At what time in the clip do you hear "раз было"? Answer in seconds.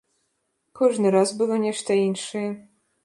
1.15-1.59